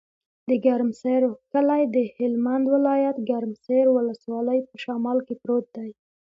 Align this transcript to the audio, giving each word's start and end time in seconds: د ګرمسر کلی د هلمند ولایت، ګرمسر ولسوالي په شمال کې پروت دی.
د 0.49 0.51
ګرمسر 0.65 1.21
کلی 1.51 1.83
د 1.95 1.97
هلمند 2.17 2.65
ولایت، 2.75 3.17
ګرمسر 3.29 3.85
ولسوالي 3.91 4.59
په 4.69 4.75
شمال 4.83 5.17
کې 5.27 5.35
پروت 5.41 5.65
دی. 5.77 5.89